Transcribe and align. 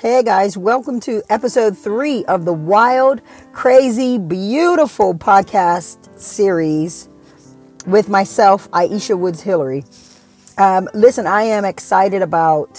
Hey 0.00 0.22
guys, 0.22 0.56
welcome 0.56 0.98
to 1.00 1.22
episode 1.28 1.76
three 1.76 2.24
of 2.24 2.46
the 2.46 2.54
Wild, 2.54 3.20
Crazy, 3.52 4.16
Beautiful 4.16 5.12
podcast 5.12 6.18
series 6.18 7.10
with 7.86 8.08
myself, 8.08 8.66
Aisha 8.70 9.18
Woods 9.18 9.42
Hillary. 9.42 9.84
Um, 10.56 10.88
listen, 10.94 11.26
I 11.26 11.42
am 11.42 11.66
excited 11.66 12.22
about 12.22 12.78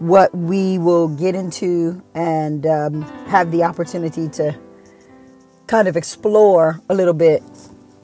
what 0.00 0.36
we 0.36 0.76
will 0.78 1.06
get 1.06 1.36
into 1.36 2.02
and 2.16 2.66
um, 2.66 3.02
have 3.28 3.52
the 3.52 3.62
opportunity 3.62 4.28
to 4.30 4.58
kind 5.68 5.86
of 5.86 5.96
explore 5.96 6.80
a 6.88 6.96
little 6.96 7.14
bit. 7.14 7.44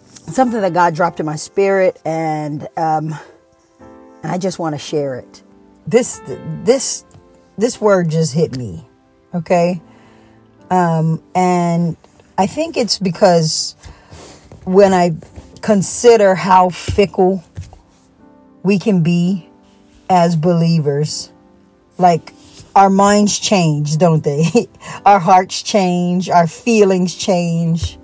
Something 0.07 0.61
that 0.61 0.73
God 0.73 0.95
dropped 0.95 1.19
in 1.19 1.27
my 1.27 1.35
spirit, 1.35 2.01
and 2.05 2.69
um, 2.77 3.13
and 4.23 4.31
I 4.31 4.39
just 4.39 4.61
want 4.61 4.77
to 4.77 4.79
share 4.79 5.17
it. 5.17 5.43
This 5.85 6.21
this 6.63 7.04
this 7.62 7.80
word 7.80 8.08
just 8.08 8.34
hit 8.34 8.57
me. 8.57 8.84
Okay. 9.32 9.80
Um, 10.68 11.22
and 11.32 11.96
I 12.36 12.48
think 12.48 12.76
it's 12.76 12.98
because 12.98 13.76
when 14.64 14.93
I 14.93 15.14
consider 15.61 16.35
how 16.35 16.71
fickle 16.71 17.44
we 18.64 18.80
can 18.80 19.04
be 19.04 19.48
as 20.11 20.35
believers, 20.35 21.30
like 21.98 22.32
our 22.75 22.90
minds 22.90 23.38
change, 23.38 23.96
don't 23.96 24.24
they? 24.24 24.66
our 25.07 25.21
hearts 25.21 25.63
change, 25.63 26.29
our 26.29 26.49
feelings 26.49 27.14
change, 27.14 27.96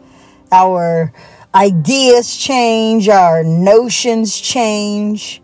our 0.53 1.13
ideas 1.53 2.37
change, 2.37 3.09
our 3.09 3.43
notions 3.43 4.41
change 4.41 5.43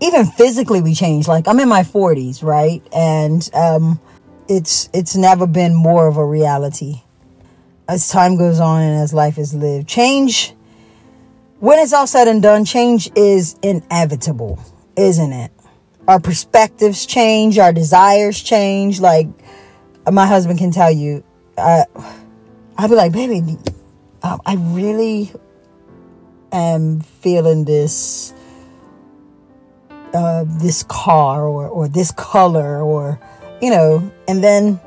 even 0.00 0.26
physically 0.26 0.82
we 0.82 0.94
change 0.94 1.28
like 1.28 1.46
i'm 1.48 1.60
in 1.60 1.68
my 1.68 1.82
40s 1.82 2.42
right? 2.42 2.82
And 2.92 3.48
um, 3.54 4.00
it's 4.48 4.88
it's 4.92 5.16
never 5.16 5.46
been 5.46 5.74
more 5.74 6.06
of 6.06 6.16
a 6.16 6.24
reality. 6.24 7.02
As 7.88 8.08
time 8.08 8.36
goes 8.36 8.60
on 8.60 8.82
and 8.82 9.00
as 9.02 9.12
life 9.12 9.38
is 9.38 9.54
lived 9.54 9.88
change 9.88 10.54
when 11.60 11.78
it's 11.78 11.92
all 11.92 12.06
said 12.06 12.28
and 12.28 12.42
done 12.42 12.64
change 12.64 13.10
is 13.16 13.56
inevitable 13.62 14.58
isn't 14.96 15.32
it? 15.32 15.50
Our 16.06 16.20
perspectives 16.20 17.06
change 17.06 17.58
our 17.58 17.72
desires 17.72 18.40
change. 18.40 19.00
Like 19.00 19.26
my 20.10 20.26
husband 20.26 20.58
can 20.58 20.70
tell 20.70 20.90
you 20.90 21.24
uh, 21.56 21.84
i'll 22.78 22.88
be 22.88 22.94
like 22.94 23.12
baby 23.12 23.56
um, 24.22 24.40
i 24.44 24.54
really 24.56 25.32
am 26.52 27.00
feeling 27.00 27.64
this 27.64 28.34
uh, 30.14 30.44
this 30.46 30.84
car 30.84 31.44
or, 31.44 31.68
or 31.68 31.88
this 31.88 32.12
color 32.12 32.80
or, 32.80 33.20
you 33.60 33.70
know, 33.70 34.10
and 34.28 34.42
then 34.42 34.80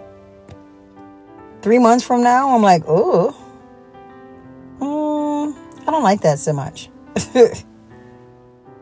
three 1.61 1.79
months 1.79 2.05
from 2.05 2.23
now, 2.23 2.55
I'm 2.55 2.61
like, 2.61 2.83
oh, 2.87 3.35
mm, 4.79 5.55
I 5.87 5.91
don't 5.91 6.03
like 6.03 6.21
that 6.21 6.39
so 6.39 6.53
much. 6.53 6.89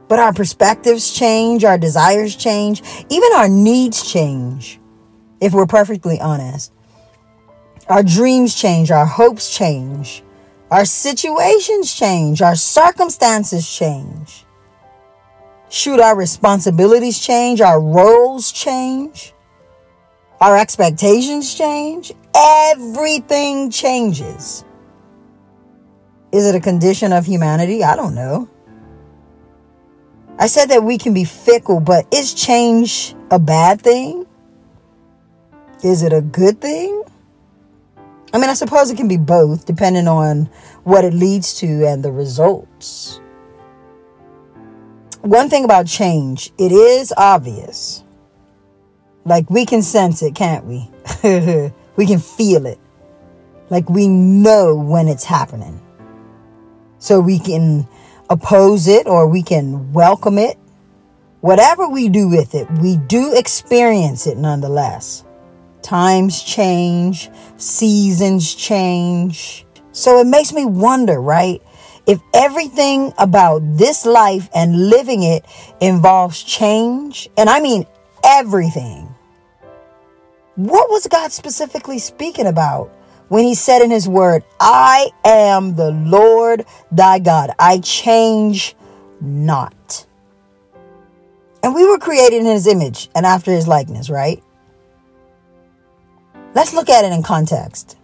but 0.07 0.19
our 0.19 0.33
perspectives 0.33 1.11
change, 1.11 1.63
our 1.63 1.77
desires 1.77 2.35
change, 2.35 2.83
even 3.09 3.29
our 3.33 3.49
needs 3.49 4.11
change, 4.11 4.79
if 5.41 5.51
we're 5.53 5.65
perfectly 5.65 6.21
honest. 6.21 6.71
Our 7.87 8.03
dreams 8.03 8.55
change, 8.55 8.91
our 8.91 9.05
hopes 9.05 9.55
change, 9.55 10.23
our 10.71 10.85
situations 10.85 11.93
change, 11.93 12.41
our 12.41 12.55
circumstances 12.55 13.67
change. 13.69 14.44
Should 15.69 15.99
our 15.99 16.15
responsibilities 16.15 17.19
change? 17.19 17.61
Our 17.61 17.81
roles 17.81 18.51
change? 18.51 19.33
Our 20.39 20.57
expectations 20.57 21.53
change? 21.55 22.11
Everything 22.35 23.71
changes. 23.71 24.63
Is 26.31 26.45
it 26.45 26.55
a 26.55 26.59
condition 26.59 27.13
of 27.13 27.25
humanity? 27.25 27.83
I 27.83 27.95
don't 27.95 28.13
know. 28.13 28.49
I 30.37 30.47
said 30.47 30.65
that 30.67 30.83
we 30.83 30.97
can 30.97 31.13
be 31.13 31.23
fickle, 31.23 31.79
but 31.79 32.05
is 32.13 32.33
change 32.33 33.15
a 33.31 33.39
bad 33.39 33.81
thing? 33.81 34.27
Is 35.83 36.03
it 36.03 36.11
a 36.11 36.21
good 36.21 36.59
thing? 36.59 37.03
I 38.33 38.37
mean, 38.37 38.49
I 38.49 38.53
suppose 38.53 38.91
it 38.91 38.97
can 38.97 39.07
be 39.07 39.17
both, 39.17 39.65
depending 39.65 40.09
on 40.09 40.49
what 40.83 41.05
it 41.05 41.13
leads 41.13 41.53
to 41.59 41.85
and 41.87 42.03
the 42.03 42.11
results 42.11 43.21
one 45.25 45.49
thing 45.49 45.65
about 45.65 45.87
change, 45.87 46.51
it 46.57 46.71
is 46.71 47.11
obvious. 47.17 48.03
Like 49.25 49.49
we 49.49 49.65
can 49.65 49.81
sense 49.81 50.21
it, 50.21 50.35
can't 50.35 50.65
we? 50.65 50.89
we 51.95 52.05
can 52.05 52.19
feel 52.19 52.65
it. 52.67 52.79
Like 53.71 53.89
we 53.89 54.07
know 54.07 54.75
when 54.75 55.07
it's 55.07 55.23
happening. 55.23 55.81
So 56.99 57.19
we 57.19 57.39
can 57.39 57.87
oppose 58.29 58.87
it 58.87 59.07
or 59.07 59.27
we 59.27 59.41
can 59.41 59.91
welcome 59.93 60.37
it. 60.37 60.57
Whatever 61.41 61.89
we 61.89 62.07
do 62.09 62.27
with 62.29 62.53
it, 62.53 62.69
we 62.79 62.97
do 62.97 63.35
experience 63.35 64.27
it 64.27 64.37
nonetheless. 64.37 65.23
Times 65.81 66.43
change, 66.43 67.29
seasons 67.57 68.53
change. 68.53 69.65
So 69.91 70.19
it 70.19 70.27
makes 70.27 70.53
me 70.53 70.65
wonder, 70.65 71.19
right? 71.19 71.61
If 72.07 72.21
everything 72.33 73.13
about 73.17 73.61
this 73.77 74.05
life 74.05 74.49
and 74.53 74.89
living 74.89 75.23
it 75.23 75.45
involves 75.81 76.43
change, 76.43 77.29
and 77.37 77.49
I 77.49 77.59
mean 77.59 77.85
everything, 78.23 79.09
what 80.55 80.89
was 80.89 81.07
God 81.07 81.31
specifically 81.31 81.99
speaking 81.99 82.45
about 82.45 82.91
when 83.29 83.43
He 83.43 83.55
said 83.55 83.81
in 83.81 83.89
His 83.89 84.07
Word, 84.07 84.43
I 84.59 85.09
am 85.23 85.75
the 85.75 85.91
Lord 85.91 86.65
thy 86.91 87.19
God, 87.19 87.51
I 87.57 87.79
change 87.79 88.75
not? 89.19 90.05
And 91.63 91.73
we 91.73 91.89
were 91.89 91.97
created 91.97 92.41
in 92.41 92.45
His 92.45 92.67
image 92.67 93.09
and 93.15 93.25
after 93.25 93.51
His 93.51 93.67
likeness, 93.67 94.11
right? 94.11 94.43
Let's 96.53 96.73
look 96.73 96.89
at 96.89 97.03
it 97.03 97.11
in 97.11 97.23
context. 97.23 97.97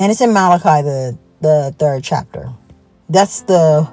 And 0.00 0.10
it's 0.10 0.20
in 0.20 0.32
Malachi, 0.32 0.82
the, 0.82 1.18
the 1.40 1.74
third 1.78 2.02
chapter. 2.02 2.52
That's 3.08 3.42
the 3.42 3.88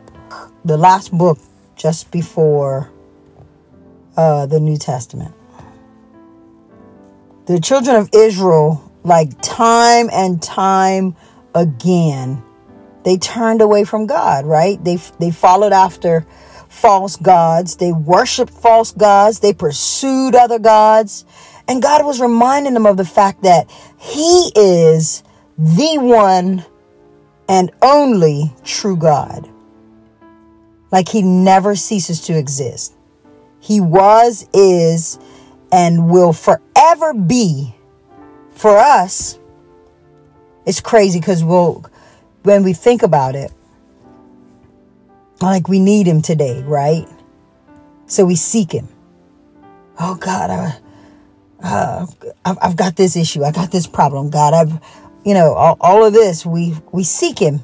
the 0.66 0.78
last 0.78 1.16
book 1.16 1.40
just 1.76 2.12
before 2.12 2.92
uh, 4.18 4.46
the 4.46 4.60
New 4.60 4.78
Testament. 4.78 5.34
The 7.46 7.60
children 7.60 7.96
of 7.96 8.10
Israel, 8.14 8.92
like 9.04 9.30
time 9.42 10.10
and 10.12 10.42
time 10.42 11.16
again, 11.54 12.44
they 13.04 13.18
turned 13.18 13.62
away 13.62 13.86
from 13.86 14.08
God, 14.08 14.46
right? 14.46 14.84
They 14.84 14.98
they 15.20 15.32
followed 15.32 15.72
after 15.72 16.26
false 16.68 17.16
gods. 17.16 17.78
They 17.78 17.94
worshiped 17.94 18.52
false 18.52 18.92
gods. 18.92 19.40
They 19.40 19.54
pursued 19.54 20.36
other 20.36 20.60
gods. 20.60 21.24
And 21.68 21.82
God 21.82 22.06
was 22.06 22.20
reminding 22.20 22.74
them 22.74 22.86
of 22.86 22.98
the 22.98 23.06
fact 23.06 23.44
that 23.44 23.70
He 23.98 24.52
is 24.56 25.24
the 25.58 25.98
one 26.00 26.66
and 27.48 27.72
only 27.82 28.54
true 28.64 28.98
God. 28.98 29.50
Like 30.92 31.10
he 31.10 31.22
never 31.22 31.76
ceases 31.76 32.22
to 32.22 32.38
exist. 32.38 32.96
He 33.60 33.82
was, 33.82 34.48
is, 34.54 35.20
and 35.72 36.10
will 36.10 36.34
forever 36.34 37.14
be 37.14 37.76
for 38.52 38.78
us. 38.78 39.40
It's 40.66 40.82
crazy 40.82 41.20
because 41.20 41.44
we'll, 41.44 41.84
when 42.44 42.64
we 42.64 42.74
think 42.74 43.04
about 43.04 43.36
it, 43.36 43.52
like 45.42 45.68
we 45.68 45.80
need 45.80 46.08
him 46.08 46.22
today, 46.22 46.64
right? 46.64 47.08
So 48.08 48.26
we 48.26 48.36
seek 48.36 48.72
him. 48.72 48.88
Oh 50.00 50.16
God, 50.16 50.50
I, 50.50 50.80
uh, 51.64 52.06
I've, 52.46 52.76
got 52.76 52.96
this 52.96 53.16
issue. 53.16 53.44
I 53.44 53.52
got 53.52 53.72
this 53.72 53.88
problem. 53.88 54.30
God, 54.30 54.54
I've 54.54 55.05
you 55.26 55.34
know, 55.34 55.54
all, 55.54 55.76
all 55.82 56.06
of 56.06 56.14
this, 56.14 56.46
we, 56.46 56.76
we 56.92 57.04
seek 57.04 57.40
him 57.40 57.62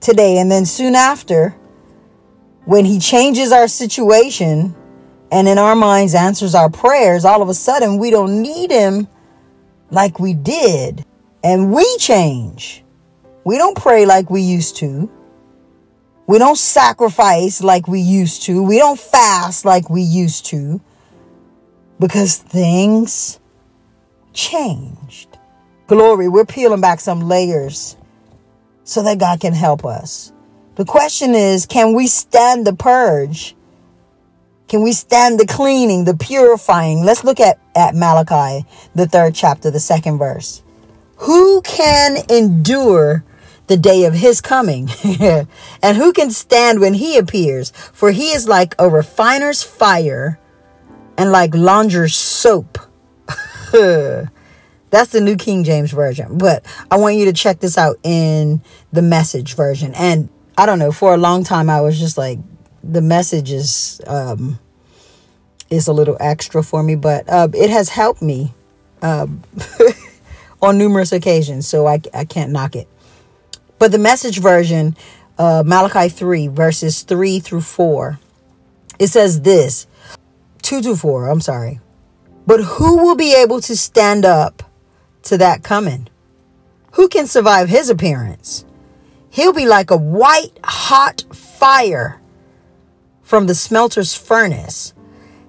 today. 0.00 0.38
And 0.38 0.50
then 0.50 0.64
soon 0.64 0.94
after, 0.94 1.50
when 2.64 2.86
he 2.86 2.98
changes 2.98 3.52
our 3.52 3.68
situation 3.68 4.74
and 5.30 5.48
in 5.48 5.58
our 5.58 5.76
minds 5.76 6.14
answers 6.14 6.54
our 6.54 6.70
prayers, 6.70 7.24
all 7.24 7.42
of 7.42 7.50
a 7.50 7.54
sudden 7.54 7.98
we 7.98 8.10
don't 8.10 8.40
need 8.40 8.70
him 8.70 9.06
like 9.90 10.18
we 10.18 10.32
did. 10.32 11.04
And 11.44 11.72
we 11.72 11.84
change. 11.98 12.82
We 13.44 13.58
don't 13.58 13.76
pray 13.76 14.06
like 14.06 14.30
we 14.30 14.40
used 14.40 14.76
to. 14.76 15.10
We 16.26 16.38
don't 16.38 16.56
sacrifice 16.56 17.62
like 17.62 17.86
we 17.86 18.00
used 18.00 18.44
to. 18.44 18.62
We 18.62 18.78
don't 18.78 18.98
fast 18.98 19.64
like 19.64 19.90
we 19.90 20.02
used 20.02 20.46
to. 20.46 20.80
Because 21.98 22.36
things 22.36 23.40
changed. 24.32 25.31
Glory, 25.92 26.26
we're 26.26 26.46
peeling 26.46 26.80
back 26.80 27.00
some 27.00 27.20
layers 27.20 27.98
so 28.82 29.02
that 29.02 29.18
God 29.18 29.40
can 29.40 29.52
help 29.52 29.84
us. 29.84 30.32
The 30.76 30.86
question 30.86 31.34
is 31.34 31.66
can 31.66 31.94
we 31.94 32.06
stand 32.06 32.66
the 32.66 32.72
purge? 32.72 33.54
Can 34.68 34.82
we 34.82 34.94
stand 34.94 35.38
the 35.38 35.46
cleaning, 35.46 36.06
the 36.06 36.16
purifying? 36.16 37.04
Let's 37.04 37.24
look 37.24 37.40
at, 37.40 37.58
at 37.76 37.94
Malachi, 37.94 38.66
the 38.94 39.06
third 39.06 39.34
chapter, 39.34 39.70
the 39.70 39.80
second 39.80 40.16
verse. 40.16 40.62
Who 41.16 41.60
can 41.60 42.16
endure 42.30 43.22
the 43.66 43.76
day 43.76 44.06
of 44.06 44.14
his 44.14 44.40
coming? 44.40 44.88
and 45.82 45.98
who 45.98 46.14
can 46.14 46.30
stand 46.30 46.80
when 46.80 46.94
he 46.94 47.18
appears? 47.18 47.70
For 47.92 48.12
he 48.12 48.30
is 48.30 48.48
like 48.48 48.74
a 48.78 48.88
refiner's 48.88 49.62
fire 49.62 50.40
and 51.18 51.30
like 51.30 51.54
launderer's 51.54 52.14
soap. 52.16 52.78
That's 54.92 55.10
the 55.10 55.22
New 55.22 55.36
King 55.36 55.64
James 55.64 55.90
Version. 55.90 56.36
But 56.36 56.66
I 56.90 56.98
want 56.98 57.16
you 57.16 57.24
to 57.24 57.32
check 57.32 57.60
this 57.60 57.78
out 57.78 57.96
in 58.02 58.60
the 58.92 59.00
message 59.00 59.54
version. 59.54 59.94
And 59.94 60.28
I 60.56 60.66
don't 60.66 60.78
know, 60.78 60.92
for 60.92 61.14
a 61.14 61.16
long 61.16 61.44
time 61.44 61.70
I 61.70 61.80
was 61.80 61.98
just 61.98 62.18
like, 62.18 62.38
the 62.84 63.00
message 63.00 63.50
is 63.50 64.02
um, 64.06 64.58
is 65.70 65.88
a 65.88 65.94
little 65.94 66.18
extra 66.20 66.62
for 66.62 66.82
me, 66.82 66.94
but 66.94 67.26
uh, 67.26 67.48
it 67.54 67.70
has 67.70 67.88
helped 67.88 68.20
me 68.20 68.52
um, 69.00 69.42
on 70.62 70.76
numerous 70.76 71.10
occasions, 71.10 71.66
so 71.66 71.86
I, 71.86 72.00
I 72.12 72.26
can't 72.26 72.52
knock 72.52 72.76
it. 72.76 72.86
But 73.78 73.92
the 73.92 73.98
message 73.98 74.40
version, 74.40 74.94
uh, 75.38 75.62
Malachi 75.64 76.10
3, 76.10 76.48
verses 76.48 77.02
3 77.02 77.40
through 77.40 77.62
4, 77.62 78.18
it 78.98 79.06
says 79.06 79.40
this 79.40 79.86
2 80.62 80.82
to 80.82 80.96
4, 80.96 81.30
I'm 81.30 81.40
sorry. 81.40 81.80
But 82.46 82.60
who 82.62 82.98
will 82.98 83.16
be 83.16 83.34
able 83.34 83.60
to 83.62 83.76
stand 83.76 84.26
up 84.26 84.61
to 85.24 85.38
that 85.38 85.62
coming? 85.62 86.08
Who 86.92 87.08
can 87.08 87.26
survive 87.26 87.68
his 87.68 87.90
appearance? 87.90 88.64
He'll 89.30 89.52
be 89.52 89.66
like 89.66 89.90
a 89.90 89.96
white 89.96 90.58
hot 90.62 91.24
fire 91.32 92.20
from 93.22 93.46
the 93.46 93.54
smelter's 93.54 94.14
furnace. 94.14 94.92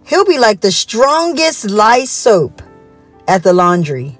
He'll 0.06 0.26
be 0.26 0.40
like 0.40 0.62
the 0.62 0.72
strongest 0.72 1.70
lye 1.70 2.06
soap 2.06 2.62
at 3.28 3.44
the 3.44 3.54
laundry. 3.54 4.20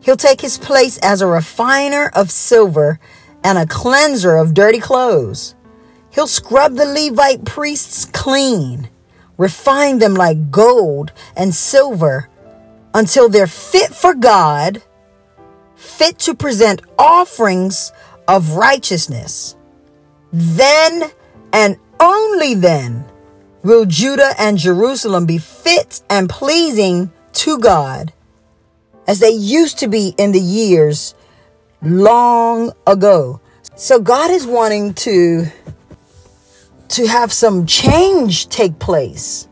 He'll 0.00 0.16
take 0.16 0.40
his 0.40 0.56
place 0.58 0.98
as 0.98 1.20
a 1.20 1.26
refiner 1.26 2.10
of 2.14 2.30
silver 2.30 3.00
and 3.42 3.58
a 3.58 3.66
cleanser 3.66 4.36
of 4.36 4.54
dirty 4.54 4.78
clothes. 4.78 5.56
He'll 6.10 6.26
scrub 6.28 6.74
the 6.74 6.86
Levite 6.86 7.44
priests 7.44 8.04
clean, 8.04 8.88
refine 9.36 9.98
them 9.98 10.14
like 10.14 10.50
gold 10.50 11.12
and 11.36 11.54
silver 11.54 12.28
until 12.96 13.28
they're 13.28 13.46
fit 13.46 13.94
for 13.94 14.14
God, 14.14 14.82
fit 15.74 16.18
to 16.20 16.34
present 16.34 16.80
offerings 16.98 17.92
of 18.26 18.52
righteousness. 18.52 19.54
Then 20.32 21.10
and 21.52 21.76
only 22.00 22.54
then 22.54 23.04
will 23.62 23.84
Judah 23.84 24.32
and 24.38 24.56
Jerusalem 24.56 25.26
be 25.26 25.36
fit 25.36 26.00
and 26.08 26.30
pleasing 26.30 27.12
to 27.34 27.58
God 27.58 28.14
as 29.06 29.20
they 29.20 29.30
used 29.30 29.78
to 29.80 29.88
be 29.88 30.14
in 30.16 30.32
the 30.32 30.40
years 30.40 31.14
long 31.82 32.72
ago. 32.86 33.42
So 33.76 34.00
God 34.00 34.30
is 34.30 34.46
wanting 34.46 34.94
to 34.94 35.44
to 36.88 37.06
have 37.06 37.30
some 37.30 37.66
change 37.66 38.48
take 38.48 38.78
place 38.78 39.48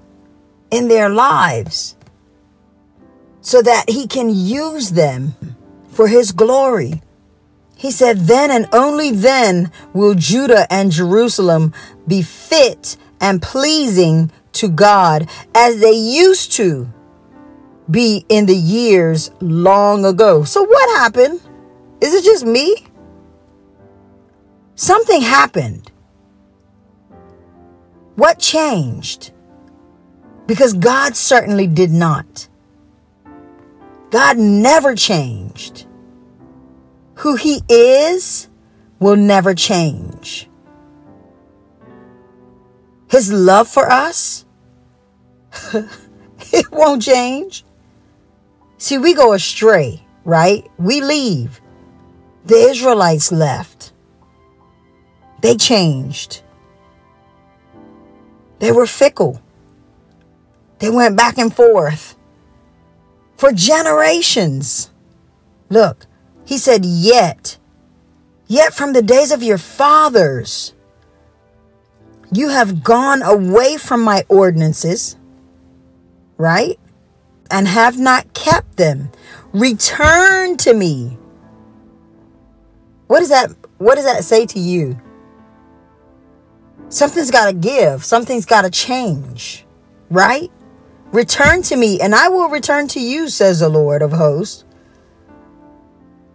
in 0.71 0.89
their 0.89 1.11
lives 1.11 1.95
so 3.45 3.61
that 3.61 3.91
he 3.91 4.07
can 4.07 4.31
use 4.31 4.93
them 4.93 5.35
for 5.91 6.09
his 6.09 6.33
glory. 6.33 7.03
He 7.77 7.91
said, 7.91 8.21
Then 8.21 8.51
and 8.51 8.67
only 8.73 9.11
then 9.11 9.71
will 9.93 10.15
Judah 10.15 10.67
and 10.73 10.91
Jerusalem 10.91 11.75
be 12.09 12.23
fit 12.23 12.97
and 13.21 13.43
pleasing 13.43 14.33
to 14.53 14.69
God 14.71 15.29
as 15.55 15.81
they 15.81 15.93
used 15.93 16.53
to 16.53 16.89
be 17.91 18.25
in 18.31 18.47
the 18.47 18.57
years 18.57 19.31
long 19.41 20.07
ago. 20.07 20.45
So, 20.45 20.65
what 20.65 20.99
happened? 20.99 21.39
Is 22.01 22.15
it 22.15 22.25
just 22.25 22.47
me? 22.47 22.87
Something 24.75 25.21
happened. 25.21 25.93
What 28.17 28.39
changed? 28.39 29.33
Because 30.47 30.73
God 30.73 31.15
certainly 31.15 31.67
did 31.67 31.91
not. 31.91 32.49
God 34.15 34.39
never 34.39 34.95
changed. 34.95 35.89
Who 37.17 37.35
He 37.35 37.63
is 37.69 38.49
will 39.01 39.17
never 39.17 39.55
change. 39.57 40.49
His 43.11 43.33
love 43.33 43.67
for 43.67 43.91
us, 43.91 44.45
it 45.73 46.71
won't 46.71 47.03
change. 47.03 47.65
See, 48.79 48.99
we 48.99 49.15
go 49.15 49.33
astray, 49.33 50.07
right? 50.25 50.65
We 50.79 51.01
leave. 51.01 51.61
The 52.45 52.69
Israelites 52.71 53.33
left. 53.33 53.93
They 55.43 55.57
changed. 55.57 56.45
They 58.61 58.71
were 58.71 58.87
fickle. 58.87 59.43
They 60.79 60.91
went 60.91 61.17
back 61.17 61.37
and 61.37 61.53
forth 61.53 62.17
for 63.37 63.53
generations. 63.53 64.91
Look, 65.69 66.07
he 66.45 66.59
said, 66.59 66.85
Yet, 66.85 67.59
yet 68.47 68.75
from 68.75 68.93
the 68.93 69.03
days 69.03 69.33
of 69.33 69.43
your 69.43 69.59
fathers, 69.59 70.75
you 72.33 72.49
have 72.49 72.83
gone 72.83 73.23
away 73.23 73.77
from 73.77 74.03
my 74.03 74.25
ordinances, 74.29 75.17
right? 76.37 76.79
And 77.51 77.69
have 77.69 77.99
not 77.99 78.33
kept 78.35 78.77
them. 78.77 79.11
Return 79.53 80.57
to 80.59 80.75
me. 80.75 81.19
What 83.07 83.21
does 83.21 83.29
that 83.29 83.53
what 83.79 83.97
does 83.97 84.05
that 84.05 84.25
say 84.25 84.47
to 84.47 84.59
you? 84.59 85.01
Something's 86.89 87.31
got 87.31 87.47
to 87.47 87.53
give. 87.53 88.05
Something's 88.05 88.47
got 88.47 88.63
to 88.63 88.71
change. 88.71 89.67
Right? 90.11 90.51
Return 91.13 91.63
to 91.63 91.77
me 91.77 92.01
and 92.01 92.15
I 92.15 92.29
will 92.29 92.49
return 92.49 92.89
to 92.89 93.01
you, 93.01 93.29
says 93.29 93.61
the 93.61 93.69
Lord 93.69 94.03
of 94.03 94.13
hosts. 94.13 94.65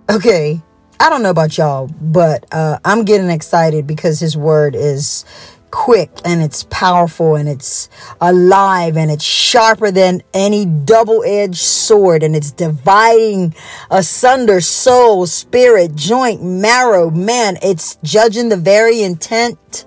Okay. 0.10 0.62
I 1.02 1.10
don't 1.10 1.24
know 1.24 1.30
about 1.30 1.58
y'all, 1.58 1.88
but 1.88 2.46
uh, 2.52 2.80
I'm 2.84 3.06
getting 3.06 3.30
excited 3.30 3.88
because 3.88 4.20
his 4.20 4.36
word 4.36 4.76
is 4.76 5.24
quick 5.72 6.10
and 6.26 6.42
it's 6.42 6.64
powerful 6.70 7.36
and 7.36 7.48
it's 7.48 7.90
alive 8.20 8.98
and 8.98 9.12
it's 9.12 9.24
sharper 9.24 9.92
than 9.92 10.22
any 10.34 10.66
double 10.66 11.24
edged 11.24 11.58
sword 11.58 12.24
and 12.24 12.36
it's 12.36 12.52
dividing 12.52 13.54
asunder 13.92 14.62
soul, 14.62 15.26
spirit, 15.26 15.96
joint, 15.96 16.44
marrow. 16.44 17.10
Man, 17.10 17.58
it's 17.62 17.98
judging 18.04 18.50
the 18.50 18.58
very 18.58 19.02
intent 19.02 19.86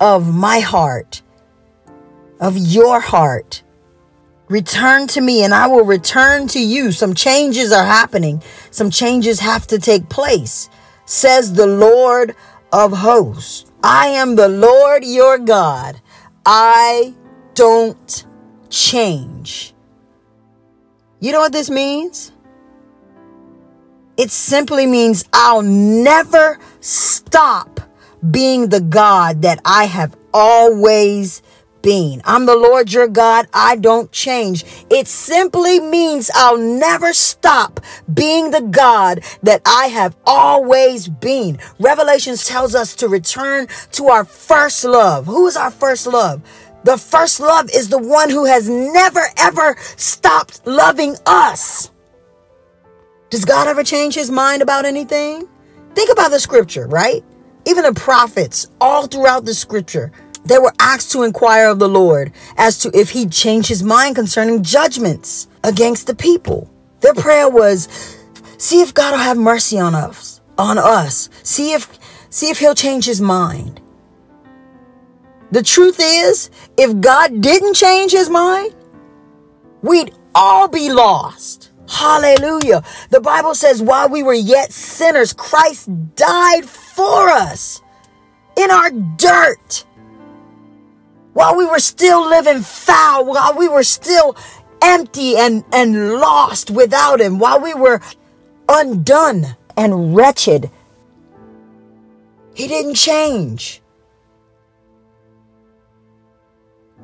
of 0.00 0.32
my 0.32 0.60
heart, 0.60 1.22
of 2.40 2.56
your 2.56 3.00
heart. 3.00 3.62
Return 4.48 5.06
to 5.08 5.20
me 5.20 5.42
and 5.44 5.54
I 5.54 5.66
will 5.66 5.84
return 5.84 6.48
to 6.48 6.60
you. 6.60 6.90
Some 6.92 7.14
changes 7.14 7.70
are 7.70 7.84
happening. 7.84 8.42
Some 8.70 8.90
changes 8.90 9.40
have 9.40 9.66
to 9.68 9.78
take 9.78 10.08
place, 10.08 10.70
says 11.04 11.52
the 11.52 11.66
Lord 11.66 12.34
of 12.72 12.92
hosts. 12.92 13.70
I 13.82 14.08
am 14.08 14.36
the 14.36 14.48
Lord 14.48 15.04
your 15.04 15.38
God. 15.38 16.00
I 16.46 17.14
don't 17.54 18.26
change. 18.70 19.74
You 21.20 21.32
know 21.32 21.40
what 21.40 21.52
this 21.52 21.68
means? 21.68 22.32
It 24.16 24.30
simply 24.30 24.86
means 24.86 25.24
I'll 25.32 25.62
never 25.62 26.58
stop 26.80 27.80
being 28.30 28.68
the 28.68 28.80
God 28.80 29.42
that 29.42 29.60
I 29.64 29.84
have 29.84 30.16
always 30.34 31.42
being. 31.82 32.20
I'm 32.24 32.46
the 32.46 32.56
Lord 32.56 32.92
your 32.92 33.08
God. 33.08 33.46
I 33.52 33.76
don't 33.76 34.10
change. 34.12 34.64
It 34.90 35.06
simply 35.06 35.80
means 35.80 36.30
I'll 36.34 36.58
never 36.58 37.12
stop 37.12 37.80
being 38.12 38.50
the 38.50 38.62
God 38.62 39.22
that 39.42 39.62
I 39.66 39.86
have 39.86 40.16
always 40.26 41.08
been. 41.08 41.58
Revelations 41.78 42.46
tells 42.46 42.74
us 42.74 42.94
to 42.96 43.08
return 43.08 43.68
to 43.92 44.08
our 44.08 44.24
first 44.24 44.84
love. 44.84 45.26
Who 45.26 45.46
is 45.46 45.56
our 45.56 45.70
first 45.70 46.06
love? 46.06 46.42
The 46.84 46.96
first 46.96 47.40
love 47.40 47.68
is 47.74 47.88
the 47.88 47.98
one 47.98 48.30
who 48.30 48.44
has 48.44 48.68
never 48.68 49.22
ever 49.36 49.76
stopped 49.96 50.66
loving 50.66 51.16
us. 51.26 51.90
Does 53.30 53.44
God 53.44 53.68
ever 53.68 53.84
change 53.84 54.14
his 54.14 54.30
mind 54.30 54.62
about 54.62 54.86
anything? 54.86 55.46
Think 55.94 56.10
about 56.10 56.30
the 56.30 56.40
scripture, 56.40 56.86
right? 56.86 57.24
Even 57.66 57.84
the 57.84 57.92
prophets, 57.92 58.68
all 58.80 59.06
throughout 59.06 59.44
the 59.44 59.52
scripture, 59.52 60.12
they 60.48 60.58
were 60.58 60.72
asked 60.78 61.12
to 61.12 61.22
inquire 61.22 61.68
of 61.68 61.78
the 61.78 61.88
Lord 61.88 62.32
as 62.56 62.78
to 62.78 62.90
if 62.98 63.10
he'd 63.10 63.32
change 63.32 63.66
his 63.68 63.82
mind 63.82 64.16
concerning 64.16 64.62
judgments 64.62 65.48
against 65.64 66.06
the 66.06 66.14
people. 66.14 66.70
Their 67.00 67.14
prayer 67.14 67.48
was, 67.48 67.88
see 68.56 68.80
if 68.80 68.94
God 68.94 69.12
will 69.12 69.18
have 69.18 69.36
mercy 69.36 69.78
on 69.78 69.94
us, 69.94 70.40
on 70.56 70.78
us. 70.78 71.28
See 71.42 71.72
if, 71.72 71.98
see 72.30 72.50
if 72.50 72.58
he'll 72.58 72.74
change 72.74 73.04
his 73.04 73.20
mind. 73.20 73.80
The 75.50 75.62
truth 75.62 75.98
is, 76.00 76.50
if 76.76 77.00
God 77.00 77.40
didn't 77.40 77.74
change 77.74 78.12
his 78.12 78.28
mind, 78.28 78.74
we'd 79.82 80.14
all 80.34 80.68
be 80.68 80.90
lost. 80.90 81.70
Hallelujah. 81.88 82.82
The 83.10 83.20
Bible 83.20 83.54
says, 83.54 83.82
while 83.82 84.08
we 84.08 84.22
were 84.22 84.34
yet 84.34 84.72
sinners, 84.72 85.32
Christ 85.32 85.88
died 86.16 86.66
for 86.66 87.28
us 87.28 87.80
in 88.56 88.70
our 88.70 88.90
dirt. 88.90 89.86
While 91.38 91.54
we 91.54 91.66
were 91.66 91.78
still 91.78 92.28
living 92.28 92.62
foul, 92.62 93.24
while 93.24 93.56
we 93.56 93.68
were 93.68 93.84
still 93.84 94.36
empty 94.82 95.36
and, 95.36 95.62
and 95.72 96.14
lost 96.14 96.68
without 96.68 97.20
Him, 97.20 97.38
while 97.38 97.60
we 97.60 97.74
were 97.74 98.00
undone 98.68 99.56
and 99.76 100.16
wretched, 100.16 100.68
He 102.54 102.66
didn't 102.66 102.96
change. 102.96 103.80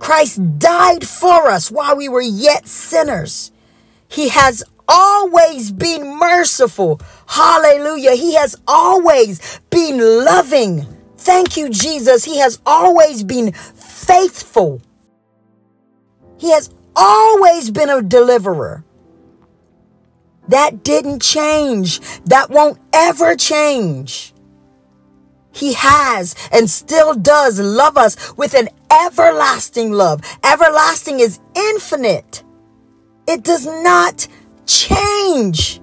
Christ 0.01 0.41
died 0.59 1.07
for 1.07 1.49
us 1.49 1.71
while 1.71 1.97
we 1.97 2.09
were 2.09 2.21
yet 2.21 2.67
sinners. 2.67 3.53
He 4.09 4.31
has 4.31 4.65
always 4.89 5.71
been 5.71 6.19
merciful. 6.19 7.01
Hallelujah. 7.29 8.17
He 8.17 8.35
has 8.35 8.57
always 8.67 9.61
been 9.71 9.99
loving. 10.25 10.89
Thank 11.17 11.57
you, 11.57 11.71
Jesus. 11.71 12.25
He 12.25 12.39
has 12.39 12.59
always 12.67 13.23
been 13.23 13.55
faithful. 14.05 14.81
He 16.39 16.51
has 16.51 16.71
always 16.95 17.71
been 17.71 17.91
a 17.91 18.03
deliverer. 18.03 18.85
That 20.49 20.85
didn't 20.85 21.23
change. 21.23 22.01
That 22.27 22.51
won't 22.51 22.79
ever 22.93 23.35
change. 23.37 24.35
He 25.53 25.75
has 25.75 26.35
and 26.53 26.69
still 26.69 27.15
does 27.15 27.61
love 27.61 27.97
us 27.97 28.37
with 28.37 28.55
an 28.55 28.69
everlasting 28.91 29.93
love. 29.93 30.21
Everlasting 30.43 31.21
is 31.21 31.41
infinite. 31.55 32.43
It 33.27 33.43
does 33.43 33.65
not 33.65 34.27
change. 34.67 35.81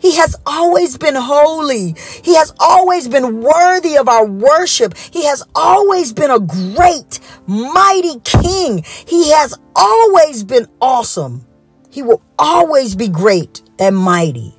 He 0.00 0.16
has 0.16 0.34
always 0.46 0.96
been 0.96 1.14
holy. 1.14 1.94
He 2.22 2.34
has 2.36 2.52
always 2.58 3.06
been 3.06 3.42
worthy 3.42 3.96
of 3.96 4.08
our 4.08 4.26
worship. 4.26 4.96
He 4.96 5.26
has 5.26 5.42
always 5.54 6.12
been 6.12 6.30
a 6.30 6.40
great, 6.40 7.20
mighty 7.46 8.18
king. 8.20 8.82
He 9.06 9.30
has 9.30 9.58
always 9.76 10.42
been 10.42 10.66
awesome. 10.80 11.46
He 11.90 12.02
will 12.02 12.22
always 12.38 12.96
be 12.96 13.08
great 13.08 13.62
and 13.78 13.96
mighty. 13.96 14.54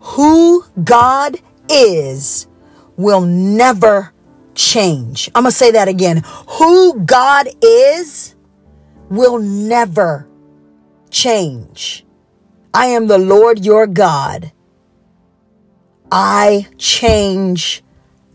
Who 0.00 0.64
God 0.82 1.36
is 1.68 2.46
will 2.96 3.20
never 3.20 4.12
change. 4.54 5.30
I'm 5.34 5.42
going 5.42 5.52
to 5.52 5.56
say 5.56 5.72
that 5.72 5.88
again. 5.88 6.22
Who 6.58 7.00
God 7.00 7.48
is 7.62 8.34
will 9.10 9.38
never 9.38 10.26
change. 11.10 12.06
I 12.74 12.86
am 12.86 13.06
the 13.06 13.18
Lord 13.18 13.64
your 13.64 13.86
God. 13.86 14.52
I 16.10 16.68
change 16.78 17.82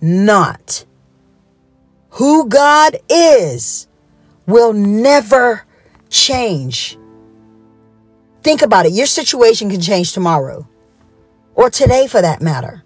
not. 0.02 0.86
Who 2.12 2.48
God 2.48 2.98
is 3.10 3.88
will 4.48 4.74
never 4.74 5.66
change. 6.10 6.98
Think 8.42 8.64
about 8.64 8.86
it. 8.86 8.94
Your 8.94 9.06
situation 9.06 9.70
can 9.70 9.82
change 9.82 10.14
tomorrow 10.14 10.68
or 11.54 11.70
today 11.70 12.08
for 12.08 12.22
that 12.22 12.42
matter. 12.42 12.84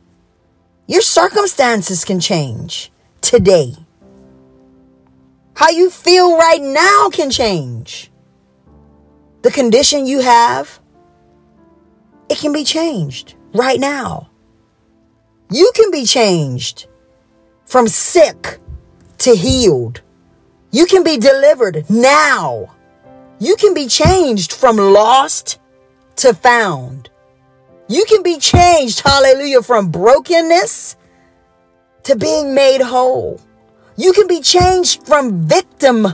Your 0.87 1.01
circumstances 1.01 2.03
can 2.03 2.19
change 2.19 2.91
today. 3.21 3.75
How 5.55 5.69
you 5.69 5.89
feel 5.89 6.37
right 6.37 6.61
now 6.61 7.09
can 7.09 7.29
change. 7.29 8.11
The 9.43 9.51
condition 9.51 10.05
you 10.05 10.19
have 10.19 10.80
it 12.31 12.37
can 12.37 12.53
be 12.53 12.63
changed 12.63 13.35
right 13.53 13.77
now. 13.77 14.29
You 15.49 15.69
can 15.75 15.91
be 15.91 16.05
changed 16.05 16.87
from 17.65 17.89
sick 17.89 18.57
to 19.17 19.35
healed. 19.35 20.01
You 20.71 20.85
can 20.85 21.03
be 21.03 21.17
delivered 21.17 21.89
now. 21.89 22.73
You 23.39 23.57
can 23.57 23.73
be 23.73 23.87
changed 23.87 24.53
from 24.53 24.77
lost 24.77 25.59
to 26.17 26.33
found. 26.33 27.09
You 27.89 28.05
can 28.05 28.23
be 28.23 28.37
changed, 28.37 29.01
hallelujah, 29.01 29.61
from 29.61 29.89
brokenness 29.91 30.95
to 32.03 32.15
being 32.15 32.55
made 32.55 32.79
whole. 32.79 33.41
You 33.97 34.13
can 34.13 34.27
be 34.27 34.39
changed 34.39 35.05
from 35.05 35.45
victim 35.45 36.07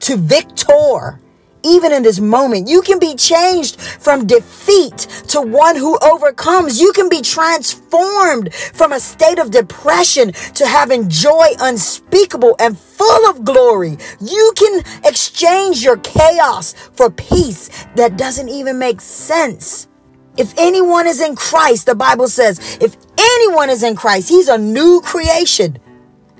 to 0.00 0.16
victor 0.18 1.18
even 1.64 1.92
in 1.92 2.02
this 2.02 2.20
moment. 2.20 2.68
You 2.68 2.82
can 2.82 2.98
be 2.98 3.14
changed 3.14 3.80
from 3.80 4.26
defeat 4.26 4.98
to 5.28 5.40
one 5.40 5.76
who 5.76 5.98
overcomes. 5.98 6.80
You 6.80 6.92
can 6.92 7.08
be 7.08 7.22
transformed 7.22 8.54
from 8.54 8.92
a 8.92 9.00
state 9.00 9.38
of 9.38 9.50
depression 9.50 10.32
to 10.32 10.66
having 10.66 11.08
joy 11.08 11.48
unspeakable 11.60 12.56
and 12.58 12.78
full 12.78 13.30
of 13.30 13.44
glory. 13.44 13.98
You 14.20 14.52
can 14.56 14.82
exchange 15.04 15.82
your 15.82 15.96
chaos 15.98 16.74
for 16.92 17.10
peace 17.10 17.86
that 17.96 18.16
doesn't 18.16 18.48
even 18.48 18.78
make 18.78 19.00
sense. 19.00 19.88
If 20.36 20.52
anyone 20.58 21.06
is 21.06 21.20
in 21.20 21.36
Christ, 21.36 21.86
the 21.86 21.94
Bible 21.94 22.28
says, 22.28 22.78
if 22.80 22.96
anyone 23.16 23.70
is 23.70 23.82
in 23.82 23.94
Christ, 23.94 24.28
he's 24.28 24.48
a 24.48 24.58
new 24.58 25.00
creation. 25.00 25.78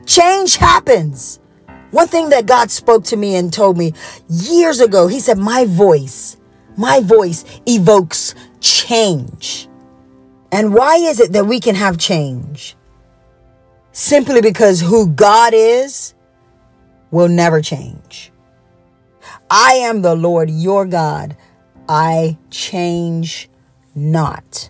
Change 0.04 0.57
happens. 0.57 1.40
One 1.95 2.09
thing 2.09 2.31
that 2.31 2.47
God 2.47 2.73
spoke 2.73 3.05
to 3.05 3.17
me 3.17 3.37
and 3.37 3.53
told 3.53 3.79
me 3.79 3.95
years 4.29 4.81
ago, 4.81 5.07
He 5.07 5.21
said, 5.21 5.39
My 5.39 5.65
voice, 5.65 6.37
my 6.77 6.99
voice 6.99 7.45
evokes 7.67 8.35
change. 8.59 9.69
And 10.51 10.75
why 10.75 10.97
is 10.97 11.21
it 11.21 11.33
that 11.35 11.47
we 11.47 11.61
can 11.61 11.77
have 11.77 11.97
change? 11.97 12.75
Simply 13.93 14.41
because 14.41 14.81
who 14.81 15.07
God 15.07 15.53
is 15.55 16.15
will 17.13 17.29
never 17.29 17.63
change. 17.63 18.33
I 19.49 19.75
am 19.75 20.03
the 20.03 20.17
Lord 20.17 20.51
your 20.51 20.87
God. 20.87 21.37
I 21.89 22.37
change 22.51 23.49
not. 23.95 24.69